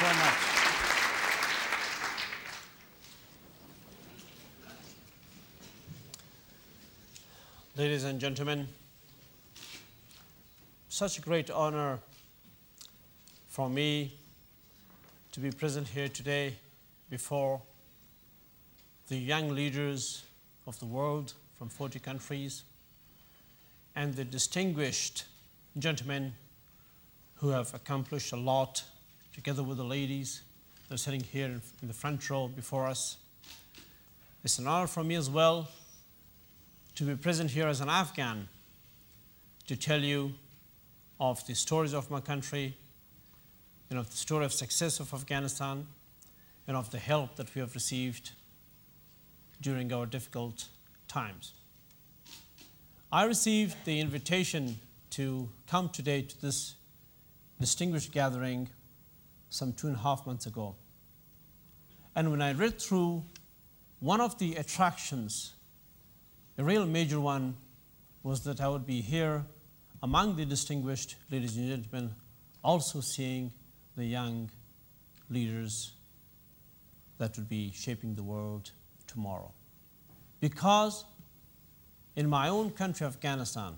very 0.00 0.14
much. 0.14 0.34
Ladies 7.76 8.04
and 8.04 8.20
gentlemen, 8.20 8.68
such 10.88 11.18
a 11.18 11.20
great 11.20 11.50
honor 11.50 11.98
for 13.48 13.68
me 13.68 14.12
to 15.32 15.40
be 15.40 15.50
present 15.50 15.88
here 15.88 16.08
today 16.08 16.54
before 17.10 17.60
the 19.08 19.16
young 19.16 19.48
leaders 19.50 20.22
of 20.68 20.78
the 20.78 20.86
world 20.86 21.32
from 21.56 21.68
40 21.68 21.98
countries 21.98 22.62
and 23.96 24.14
the 24.14 24.24
distinguished 24.24 25.24
gentlemen 25.76 26.34
who 27.36 27.48
have 27.48 27.74
accomplished 27.74 28.32
a 28.32 28.36
lot 28.36 28.84
together 29.38 29.62
with 29.62 29.76
the 29.76 29.84
ladies 29.84 30.42
that 30.88 30.94
are 30.96 30.98
sitting 30.98 31.20
here 31.20 31.46
in 31.46 31.86
the 31.86 31.94
front 31.94 32.28
row 32.28 32.48
before 32.48 32.88
us. 32.88 33.18
It's 34.42 34.58
an 34.58 34.66
honor 34.66 34.88
for 34.88 35.04
me 35.04 35.14
as 35.14 35.30
well 35.30 35.68
to 36.96 37.04
be 37.04 37.14
present 37.14 37.52
here 37.52 37.68
as 37.68 37.80
an 37.80 37.88
Afghan 37.88 38.48
to 39.68 39.76
tell 39.76 40.02
you 40.02 40.32
of 41.20 41.46
the 41.46 41.54
stories 41.54 41.94
of 41.94 42.10
my 42.10 42.18
country 42.18 42.74
and 43.90 44.00
of 44.00 44.10
the 44.10 44.16
story 44.16 44.44
of 44.44 44.52
success 44.52 44.98
of 44.98 45.14
Afghanistan 45.14 45.86
and 46.66 46.76
of 46.76 46.90
the 46.90 46.98
help 46.98 47.36
that 47.36 47.54
we 47.54 47.60
have 47.60 47.76
received 47.76 48.32
during 49.60 49.92
our 49.92 50.04
difficult 50.04 50.64
times. 51.06 51.54
I 53.12 53.22
received 53.22 53.76
the 53.84 54.00
invitation 54.00 54.80
to 55.10 55.48
come 55.68 55.90
today 55.90 56.22
to 56.22 56.42
this 56.42 56.74
distinguished 57.60 58.10
gathering 58.10 58.68
some 59.50 59.72
two 59.72 59.86
and 59.86 59.96
a 59.96 60.00
half 60.00 60.26
months 60.26 60.46
ago. 60.46 60.76
And 62.14 62.30
when 62.30 62.42
I 62.42 62.52
read 62.52 62.80
through 62.80 63.24
one 64.00 64.20
of 64.20 64.38
the 64.38 64.56
attractions, 64.56 65.54
a 66.56 66.64
real 66.64 66.86
major 66.86 67.20
one, 67.20 67.56
was 68.22 68.44
that 68.44 68.60
I 68.60 68.68
would 68.68 68.86
be 68.86 69.00
here 69.00 69.44
among 70.02 70.36
the 70.36 70.44
distinguished 70.44 71.16
ladies 71.30 71.56
and 71.56 71.68
gentlemen, 71.68 72.14
also 72.62 73.00
seeing 73.00 73.52
the 73.96 74.04
young 74.04 74.50
leaders 75.30 75.92
that 77.18 77.36
would 77.36 77.48
be 77.48 77.72
shaping 77.74 78.14
the 78.14 78.22
world 78.22 78.70
tomorrow. 79.06 79.52
Because 80.40 81.04
in 82.14 82.28
my 82.28 82.48
own 82.48 82.70
country, 82.70 83.06
Afghanistan, 83.06 83.74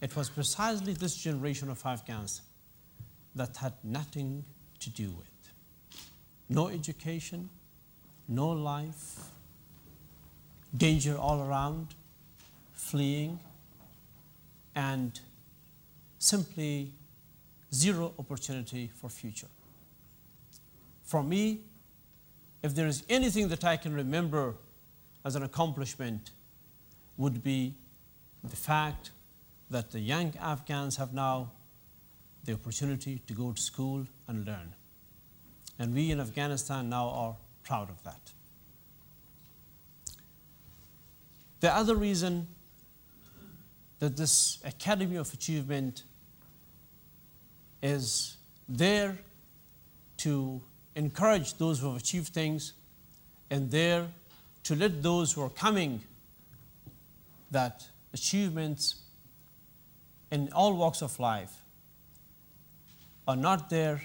it 0.00 0.14
was 0.16 0.30
precisely 0.30 0.92
this 0.92 1.16
generation 1.16 1.70
of 1.70 1.84
Afghans 1.84 2.42
that 3.34 3.56
had 3.56 3.72
nothing 3.82 4.44
to 4.80 4.90
do 4.90 5.10
with. 5.10 5.26
No 6.48 6.68
education, 6.68 7.48
no 8.28 8.48
life, 8.48 9.30
danger 10.76 11.16
all 11.16 11.40
around, 11.40 11.94
fleeing, 12.72 13.38
and 14.74 15.18
simply 16.18 16.92
zero 17.72 18.12
opportunity 18.18 18.90
for 18.94 19.08
future. 19.08 19.48
For 21.02 21.22
me, 21.22 21.60
if 22.62 22.74
there 22.74 22.86
is 22.86 23.04
anything 23.08 23.48
that 23.48 23.64
I 23.64 23.76
can 23.76 23.94
remember 23.94 24.54
as 25.24 25.36
an 25.36 25.42
accomplishment, 25.42 26.30
would 27.16 27.42
be 27.42 27.74
the 28.42 28.56
fact 28.56 29.10
that 29.70 29.92
the 29.92 30.00
young 30.00 30.34
Afghans 30.40 30.96
have 30.96 31.12
now 31.14 31.52
the 32.44 32.52
opportunity 32.52 33.20
to 33.26 33.34
go 33.34 33.52
to 33.52 33.60
school 33.60 34.06
and 34.28 34.46
learn. 34.46 34.74
And 35.78 35.94
we 35.94 36.10
in 36.10 36.20
Afghanistan 36.20 36.88
now 36.88 37.08
are 37.08 37.36
proud 37.62 37.90
of 37.90 38.02
that. 38.04 38.32
The 41.60 41.74
other 41.74 41.96
reason 41.96 42.46
that 43.98 44.16
this 44.16 44.58
Academy 44.64 45.16
of 45.16 45.32
Achievement 45.32 46.04
is 47.82 48.36
there 48.68 49.18
to 50.18 50.60
encourage 50.94 51.54
those 51.54 51.80
who 51.80 51.88
have 51.88 51.96
achieved 51.96 52.28
things 52.28 52.74
and 53.50 53.70
there 53.70 54.08
to 54.64 54.74
let 54.74 55.02
those 55.02 55.32
who 55.32 55.42
are 55.42 55.50
coming 55.50 56.02
that 57.50 57.86
achievements 58.12 58.96
in 60.30 60.50
all 60.52 60.74
walks 60.74 61.02
of 61.02 61.18
life 61.18 61.63
are 63.26 63.36
not 63.36 63.70
there 63.70 64.02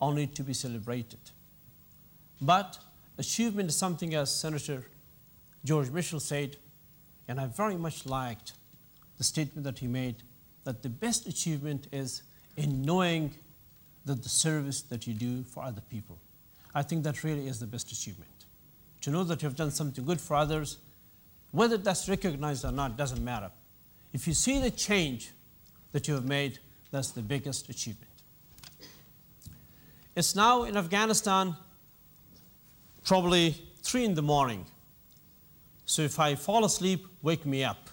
only 0.00 0.26
to 0.26 0.42
be 0.42 0.52
celebrated. 0.52 1.18
But 2.40 2.78
achievement 3.18 3.70
is 3.70 3.76
something, 3.76 4.14
as 4.14 4.34
Senator 4.34 4.84
George 5.64 5.90
Mitchell 5.90 6.20
said, 6.20 6.56
and 7.28 7.40
I 7.40 7.46
very 7.46 7.76
much 7.76 8.06
liked 8.06 8.52
the 9.18 9.24
statement 9.24 9.64
that 9.64 9.78
he 9.78 9.86
made 9.86 10.22
that 10.64 10.82
the 10.82 10.88
best 10.88 11.26
achievement 11.26 11.88
is 11.92 12.22
in 12.56 12.82
knowing 12.82 13.32
that 14.04 14.22
the 14.22 14.28
service 14.28 14.82
that 14.82 15.06
you 15.06 15.14
do 15.14 15.42
for 15.42 15.62
other 15.62 15.80
people. 15.80 16.18
I 16.74 16.82
think 16.82 17.04
that 17.04 17.24
really 17.24 17.48
is 17.48 17.58
the 17.58 17.66
best 17.66 17.90
achievement. 17.90 18.30
To 19.02 19.10
know 19.10 19.24
that 19.24 19.42
you 19.42 19.48
have 19.48 19.56
done 19.56 19.70
something 19.70 20.04
good 20.04 20.20
for 20.20 20.36
others, 20.36 20.78
whether 21.52 21.76
that's 21.76 22.08
recognized 22.08 22.64
or 22.64 22.72
not, 22.72 22.96
doesn't 22.96 23.24
matter. 23.24 23.50
If 24.12 24.26
you 24.26 24.34
see 24.34 24.60
the 24.60 24.70
change 24.70 25.30
that 25.92 26.06
you 26.06 26.14
have 26.14 26.24
made, 26.24 26.58
that's 26.90 27.10
the 27.10 27.22
biggest 27.22 27.68
achievement. 27.68 28.10
It's 30.16 30.34
now 30.34 30.62
in 30.62 30.78
Afghanistan, 30.78 31.54
probably 33.04 33.54
three 33.82 34.06
in 34.06 34.14
the 34.14 34.22
morning. 34.22 34.64
So 35.84 36.00
if 36.00 36.18
I 36.18 36.34
fall 36.36 36.64
asleep, 36.64 37.06
wake 37.20 37.44
me 37.44 37.62
up. 37.62 37.90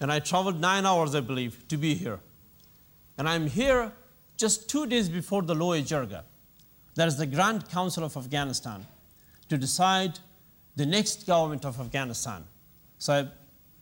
and 0.00 0.10
I 0.10 0.20
traveled 0.20 0.58
nine 0.58 0.86
hours, 0.86 1.14
I 1.14 1.20
believe, 1.20 1.68
to 1.68 1.76
be 1.76 1.94
here. 1.94 2.18
And 3.18 3.28
I'm 3.28 3.46
here 3.46 3.92
just 4.38 4.70
two 4.70 4.86
days 4.86 5.10
before 5.10 5.42
the 5.42 5.54
Loya 5.54 5.82
Jirga, 5.82 6.22
that 6.94 7.08
is 7.08 7.18
the 7.18 7.26
Grand 7.26 7.68
Council 7.68 8.02
of 8.02 8.16
Afghanistan, 8.16 8.86
to 9.50 9.58
decide 9.58 10.18
the 10.76 10.86
next 10.86 11.26
government 11.26 11.66
of 11.66 11.78
Afghanistan. 11.78 12.42
So 12.96 13.12
I, 13.12 13.28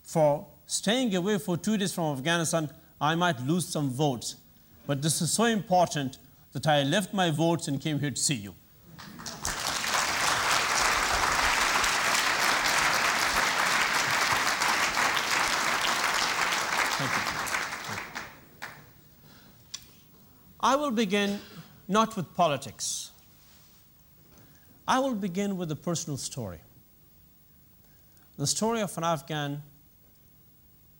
for 0.02 0.48
staying 0.66 1.14
away 1.14 1.38
for 1.38 1.56
two 1.56 1.76
days 1.76 1.94
from 1.94 2.16
Afghanistan, 2.16 2.70
I 3.00 3.14
might 3.14 3.40
lose 3.40 3.68
some 3.68 3.88
votes. 3.88 4.34
But 4.86 5.00
this 5.00 5.22
is 5.22 5.32
so 5.32 5.44
important 5.44 6.18
that 6.52 6.66
I 6.66 6.82
left 6.82 7.14
my 7.14 7.30
votes 7.30 7.68
and 7.68 7.80
came 7.80 8.00
here 8.00 8.10
to 8.10 8.20
see 8.20 8.34
you. 8.34 8.54
I 20.60 20.76
will 20.76 20.90
begin 20.90 21.40
not 21.88 22.16
with 22.16 22.34
politics. 22.34 23.10
I 24.88 24.98
will 24.98 25.14
begin 25.14 25.56
with 25.56 25.70
a 25.70 25.76
personal 25.76 26.16
story. 26.16 26.58
The 28.38 28.46
story 28.46 28.80
of 28.80 28.96
an 28.96 29.04
Afghan 29.04 29.62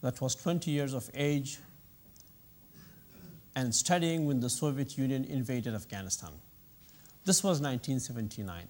that 0.03 0.21
was 0.21 0.35
20 0.35 0.71
years 0.71 0.93
of 0.93 1.11
age 1.15 1.59
and 3.57 3.75
studying 3.75 4.27
when 4.27 4.41
the 4.41 4.51
Soviet 4.51 4.99
Union 4.99 5.25
invaded 5.25 5.75
Afghanistan. 5.75 6.31
This 7.25 7.43
was 7.43 7.61
1979. 7.61 8.69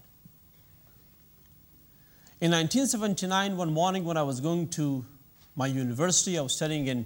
In 2.40 2.50
1979, 2.50 3.56
one 3.56 3.72
morning 3.72 4.04
when 4.04 4.16
I 4.16 4.22
was 4.22 4.40
going 4.40 4.68
to 4.68 5.04
my 5.56 5.66
university, 5.66 6.38
I 6.38 6.42
was 6.42 6.54
studying 6.54 6.86
in 6.86 7.02